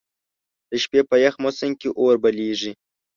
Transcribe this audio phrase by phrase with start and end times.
[0.69, 2.71] د شپې په یخ موسم کې اور بليږي.